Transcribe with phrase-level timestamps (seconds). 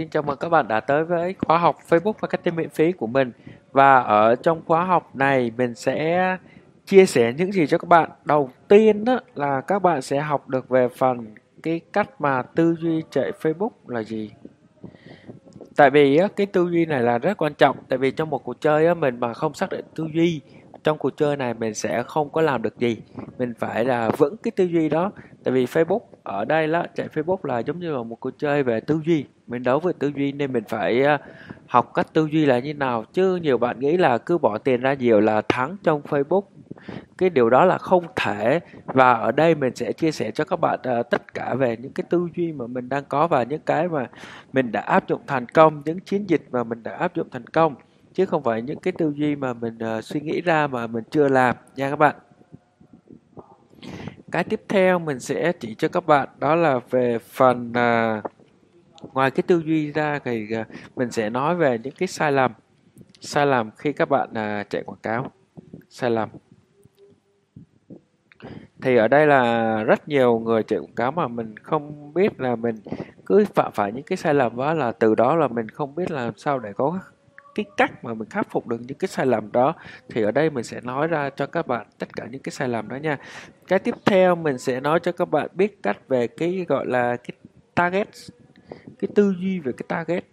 [0.00, 3.06] Xin chào mừng các bạn đã tới với khóa học Facebook Marketing miễn phí của
[3.06, 3.32] mình.
[3.72, 6.36] Và ở trong khóa học này, mình sẽ
[6.86, 8.10] chia sẻ những gì cho các bạn.
[8.24, 12.76] Đầu tiên đó là các bạn sẽ học được về phần cái cách mà tư
[12.80, 14.30] duy chạy Facebook là gì.
[15.76, 17.76] Tại vì cái tư duy này là rất quan trọng.
[17.88, 20.40] Tại vì trong một cuộc chơi mình mà không xác định tư duy
[20.84, 22.96] trong cuộc chơi này mình sẽ không có làm được gì.
[23.38, 25.12] Mình phải là vững cái tư duy đó.
[25.44, 28.62] Tại vì Facebook ở đây là chạy Facebook là giống như là một cuộc chơi
[28.62, 29.24] về tư duy.
[29.46, 31.18] Mình đấu về tư duy nên mình phải à,
[31.66, 33.04] học cách tư duy là như nào.
[33.12, 36.42] Chứ nhiều bạn nghĩ là cứ bỏ tiền ra nhiều là thắng trong Facebook.
[37.18, 38.60] Cái điều đó là không thể.
[38.86, 41.92] Và ở đây mình sẽ chia sẻ cho các bạn uh, tất cả về những
[41.92, 44.06] cái tư duy mà mình đang có và những cái mà
[44.52, 47.46] mình đã áp dụng thành công những chiến dịch mà mình đã áp dụng thành
[47.46, 47.74] công
[48.20, 51.04] chứ không phải những cái tư duy mà mình uh, suy nghĩ ra mà mình
[51.10, 52.16] chưa làm nha các bạn.
[54.32, 58.24] Cái tiếp theo mình sẽ chỉ cho các bạn đó là về phần uh,
[59.14, 60.66] ngoài cái tư duy ra thì uh,
[60.96, 62.52] mình sẽ nói về những cái sai lầm.
[63.20, 65.30] Sai lầm khi các bạn uh, chạy quảng cáo.
[65.88, 66.28] Sai lầm.
[68.82, 72.56] Thì ở đây là rất nhiều người chạy quảng cáo mà mình không biết là
[72.56, 72.76] mình
[73.26, 76.10] cứ phạm phải những cái sai lầm đó là từ đó là mình không biết
[76.10, 76.98] làm sao để có
[77.54, 79.74] cái cách mà mình khắc phục được những cái sai lầm đó,
[80.08, 82.68] thì ở đây mình sẽ nói ra cho các bạn tất cả những cái sai
[82.68, 83.18] lầm đó nha.
[83.68, 87.16] Cái tiếp theo mình sẽ nói cho các bạn biết cách về cái gọi là
[87.16, 87.36] cái
[87.74, 88.08] target,
[88.98, 90.24] cái tư duy về cái target.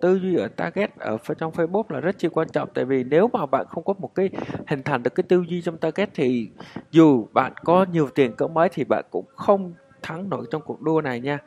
[0.00, 3.30] Tư duy ở target ở trong Facebook là rất chi quan trọng, tại vì nếu
[3.32, 4.30] mà bạn không có một cái
[4.66, 6.48] hình thành được cái tư duy trong target thì
[6.90, 10.82] dù bạn có nhiều tiền cỡ mấy thì bạn cũng không thắng nổi trong cuộc
[10.82, 11.38] đua này nha.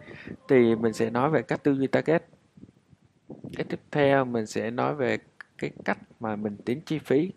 [0.48, 2.24] Thì mình sẽ nói về cách tư duy target
[3.58, 5.18] cái tiếp theo mình sẽ nói về
[5.58, 7.32] cái cách mà mình tính chi phí.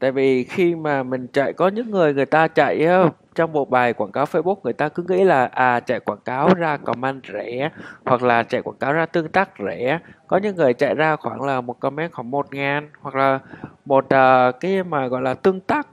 [0.00, 2.86] Tại vì khi mà mình chạy có những người người ta chạy
[3.34, 6.54] trong một bài quảng cáo Facebook người ta cứ nghĩ là à chạy quảng cáo
[6.54, 7.70] ra comment rẻ
[8.04, 9.98] hoặc là chạy quảng cáo ra tương tác rẻ.
[10.26, 13.40] Có những người chạy ra khoảng là một comment khoảng một ngàn hoặc là
[13.84, 15.88] một uh, cái mà gọi là tương tác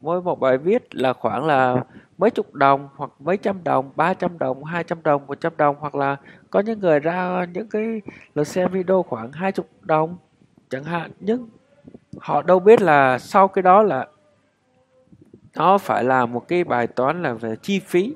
[0.00, 1.84] mỗi một bài viết là khoảng là
[2.18, 6.16] mấy chục đồng hoặc mấy trăm đồng, 300 đồng, 200 đồng, 100 đồng hoặc là
[6.50, 8.02] có những người ra những cái
[8.34, 10.16] lượt xem video khoảng 20 đồng
[10.70, 11.10] chẳng hạn.
[11.20, 11.48] Nhưng
[12.18, 14.06] họ đâu biết là sau cái đó là
[15.56, 18.14] nó phải là một cái bài toán là về chi phí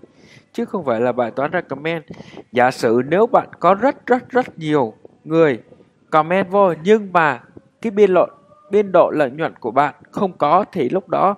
[0.53, 2.05] chứ không phải là bài toán recommend.
[2.53, 5.63] Giả sử nếu bạn có rất rất rất nhiều người
[6.11, 7.41] comment vô nhưng mà
[7.83, 8.29] cái biên lợi
[8.71, 11.35] biên độ lợi nhuận của bạn không có thì lúc đó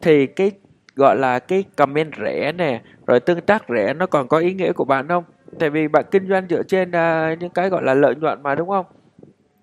[0.00, 0.52] thì cái
[0.98, 4.72] gọi là cái comment rẻ nè rồi tương tác rẻ nó còn có ý nghĩa
[4.72, 5.24] của bạn không?
[5.58, 8.54] Tại vì bạn kinh doanh dựa trên uh, những cái gọi là lợi nhuận mà
[8.54, 8.86] đúng không?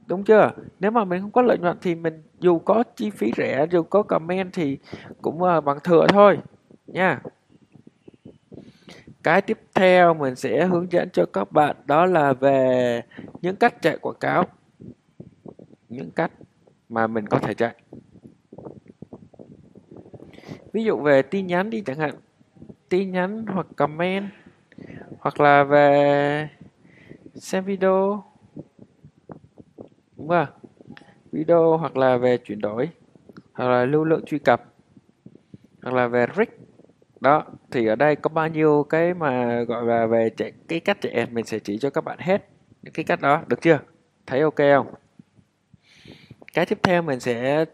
[0.08, 0.52] Đúng chưa?
[0.80, 3.84] Nếu mà mình không có lợi nhuận thì mình dù có chi phí rẻ dù
[3.84, 4.78] có comment thì
[5.22, 6.38] cũng uh, bằng thừa thôi
[6.88, 7.22] nha.
[9.24, 13.02] Cái tiếp theo mình sẽ hướng dẫn cho các bạn đó là về
[13.42, 14.44] những cách chạy quảng cáo.
[15.90, 16.32] Những cách
[16.90, 17.74] mà mình có thể chạy
[20.76, 22.16] ví dụ về tin nhắn đi chẳng hạn,
[22.90, 24.30] tin nhắn hoặc comment,
[25.20, 26.50] hoặc là về
[27.34, 28.24] xem video,
[30.18, 30.48] đúng không?
[31.32, 32.90] Video hoặc là về chuyển đổi,
[33.54, 34.64] hoặc là lưu lượng truy cập,
[35.84, 36.50] hoặc là về rig
[37.20, 40.98] đó, thì ở đây có bao nhiêu cái mà, gọi là, về chạy cái cách
[41.02, 42.50] chạy ad mình sẽ chỉ cho các bạn hết
[42.82, 43.80] những cái cách đó, được chưa?
[44.26, 44.94] Thấy ok không?
[46.54, 47.66] Cái tiếp theo mình sẽ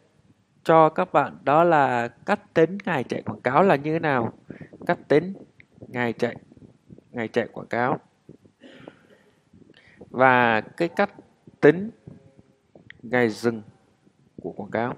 [0.63, 4.33] cho các bạn đó là cách tính ngày chạy quảng cáo là như thế nào?
[4.87, 5.33] Cách tính
[5.87, 6.35] ngày chạy
[7.11, 7.99] ngày chạy quảng cáo.
[10.09, 11.11] Và cái cách
[11.61, 11.89] tính
[13.03, 13.61] ngày dừng
[14.41, 14.93] của quảng cáo.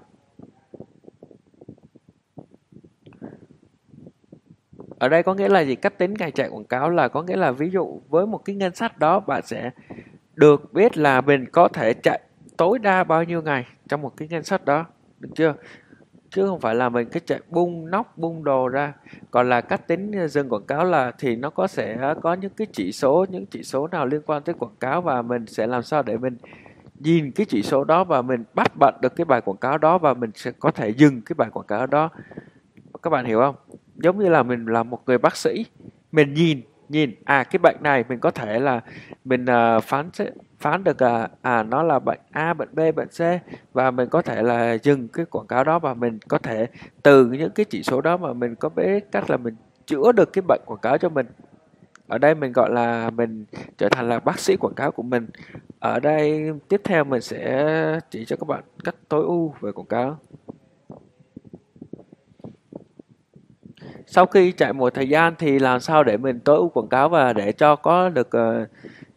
[4.98, 5.74] Ở đây có nghĩa là gì?
[5.74, 8.56] Cách tính ngày chạy quảng cáo là có nghĩa là ví dụ với một cái
[8.56, 9.70] ngân sách đó, bạn sẽ
[10.34, 12.20] được biết là mình có thể chạy
[12.56, 14.86] tối đa bao nhiêu ngày trong một cái ngân sách đó
[15.24, 15.54] được chưa?
[16.30, 18.92] Chứ không phải là mình cái chạy bung nóc bung đồ ra.
[19.30, 22.52] Còn là cách tính ờ, dừng quảng cáo là thì nó có sẽ có những
[22.56, 25.66] cái chỉ số những chỉ số nào liên quan tới quảng cáo và mình sẽ
[25.66, 26.36] làm sao để mình
[26.98, 29.98] nhìn cái chỉ số đó và mình bắt bật được cái bài quảng cáo đó
[29.98, 32.10] và mình sẽ có thể dừng cái bài quảng cáo đó.
[33.02, 33.54] Các bạn hiểu không?
[33.94, 35.66] Giống như là mình là một người bác sĩ
[36.12, 38.80] mình nhìn nhìn à cái bệnh này mình có thể là
[39.24, 40.10] mình uh, phán
[40.64, 43.20] phán được à, à nó là bệnh A, bệnh B, bệnh C
[43.72, 46.66] và mình có thể là dừng cái quảng cáo đó và mình có thể
[47.02, 49.56] từ những cái chỉ số đó mà mình có biết cách là mình
[49.86, 51.26] chữa được cái bệnh quảng cáo cho mình.
[52.08, 53.44] Ở đây mình gọi là mình
[53.78, 55.26] trở thành là bác sĩ quảng cáo của mình.
[55.80, 59.86] Ở đây tiếp theo mình sẽ chỉ cho các bạn cách tối ưu về quảng
[59.86, 60.18] cáo.
[64.06, 67.08] Sau khi chạy một thời gian thì làm sao để mình tối ưu quảng cáo
[67.08, 68.68] và để cho có được uh,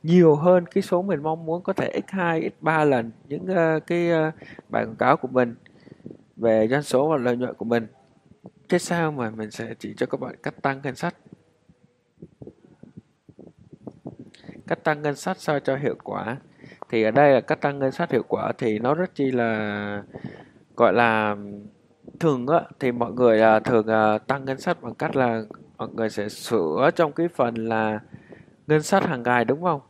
[0.08, 4.12] nhiều hơn cái số mình mong muốn có thể x2 x3 lần những uh, cái
[4.12, 4.34] uh,
[4.70, 5.56] bài quảng cáo của mình
[6.36, 7.88] về doanh số và lợi nhuận của mình.
[8.70, 11.16] Thế sao mà mình sẽ chỉ cho các bạn cách tăng ngân sách?
[14.68, 16.38] Cách tăng ngân sách sao cho hiệu quả?
[16.90, 20.04] Thì ở đây là cách tăng ngân sách hiệu quả thì nó rất chi là
[20.76, 21.36] gọi là
[22.20, 25.42] thường á thì mọi người là thường à, tăng ngân sách bằng cách là
[25.78, 28.00] mọi người sẽ sửa trong cái phần là
[28.68, 29.82] ngân sách hàng ngày đúng không?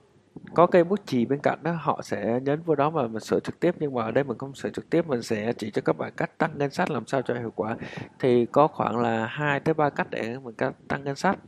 [0.53, 3.39] Có cây bút chì bên cạnh đó họ sẽ nhấn vào đó mà mình sửa
[3.39, 5.81] trực tiếp nhưng mà ở đây mình không sửa trực tiếp mình sẽ chỉ cho
[5.81, 7.75] các bạn cách tăng ngân sách làm sao cho hiệu quả.
[8.19, 10.55] Thì có khoảng là hai tới ba cách để mình
[10.87, 11.39] tăng ngân sách.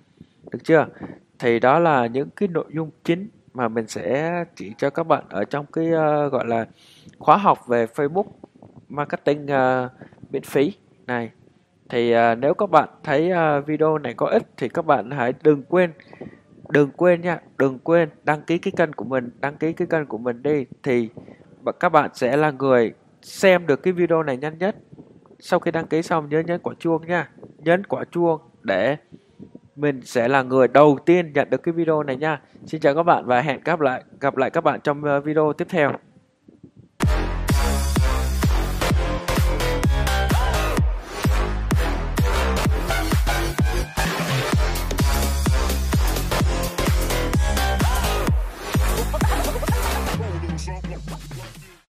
[0.51, 0.85] Được chưa?
[1.39, 5.23] Thì đó là những cái nội dung chính mà mình sẽ chỉ cho các bạn
[5.29, 6.65] ở trong cái uh, gọi là
[7.19, 8.25] khóa học về Facebook
[8.89, 9.91] marketing uh,
[10.31, 10.73] miễn phí
[11.07, 11.31] này.
[11.89, 15.33] Thì uh, nếu các bạn thấy uh, video này có ích thì các bạn hãy
[15.43, 15.91] đừng quên
[16.69, 20.05] đừng quên nha, đừng quên đăng ký cái kênh của mình, đăng ký cái kênh
[20.05, 20.65] của mình đi.
[20.83, 21.09] Thì
[21.79, 24.75] các bạn sẽ là người xem được cái video này nhanh nhất.
[25.39, 27.29] Sau khi đăng ký xong, nhớ nhấn quả chuông nha.
[27.57, 28.97] Nhấn quả chuông để
[29.75, 32.41] mình sẽ là người đầu tiên nhận được cái video này nha.
[32.65, 35.53] Xin chào các bạn và hẹn gặp lại gặp lại các bạn trong ờ, video
[35.53, 35.91] tiếp theo.